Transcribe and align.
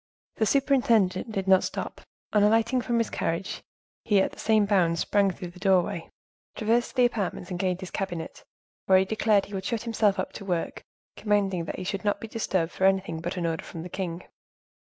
The 0.37 0.47
superintendent 0.47 1.31
did 1.31 1.47
not 1.47 1.63
stop: 1.63 2.01
on 2.33 2.41
alighting 2.41 2.81
from 2.81 2.97
his 2.97 3.11
carriage, 3.11 3.61
he, 4.03 4.19
at 4.19 4.31
the 4.31 4.39
same 4.39 4.65
bound, 4.65 4.97
sprang 4.97 5.29
through 5.29 5.49
the 5.51 5.59
doorway, 5.59 6.09
traversed 6.55 6.95
the 6.95 7.05
apartments 7.05 7.51
and 7.51 7.59
gained 7.59 7.81
his 7.81 7.91
cabinet, 7.91 8.43
where 8.87 8.97
he 8.97 9.05
declared 9.05 9.45
he 9.45 9.53
would 9.53 9.63
shut 9.65 9.83
himself 9.83 10.17
up 10.17 10.33
to 10.33 10.43
work, 10.43 10.81
commanding 11.15 11.65
that 11.65 11.77
he 11.77 11.83
should 11.83 12.03
not 12.03 12.19
be 12.19 12.27
disturbed 12.27 12.71
for 12.71 12.85
anything 12.85 13.21
but 13.21 13.37
an 13.37 13.45
order 13.45 13.61
from 13.63 13.83
the 13.83 13.89
king. 13.89 14.23